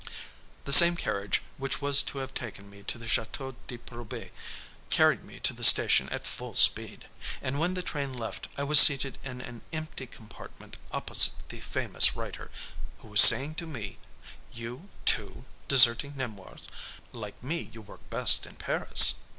The 0.65 0.73
same 0.73 0.95
carriage 0.95 1.43
which 1.57 1.79
was 1.79 2.01
to 2.05 2.17
have 2.17 2.33
taken 2.33 2.71
me 2.71 2.81
to 2.85 2.97
the 2.97 3.05
Château 3.05 3.53
de 3.67 3.77
Proby 3.77 4.31
carried 4.89 5.23
me 5.23 5.39
to 5.41 5.53
the 5.53 5.63
station 5.63 6.09
at 6.09 6.25
full 6.25 6.55
speed, 6.55 7.05
and 7.39 7.59
when 7.59 7.75
the 7.75 7.83
train 7.83 8.11
left 8.11 8.47
I 8.57 8.63
was 8.63 8.79
seated 8.79 9.19
in 9.23 9.41
an 9.41 9.61
empty 9.71 10.07
compartment 10.07 10.77
opposite 10.89 11.33
the 11.49 11.59
famous 11.59 12.15
writer, 12.15 12.49
who 13.01 13.09
was 13.09 13.21
saying 13.21 13.53
to 13.61 13.67
me, 13.67 13.99
"You, 14.51 14.89
too, 15.05 15.45
deserting 15.67 16.17
Nemours? 16.17 16.61
Like 17.13 17.43
me, 17.43 17.69
you 17.71 17.83
work 17.83 18.01
best 18.09 18.47
in 18.47 18.55
Paris." 18.55 19.13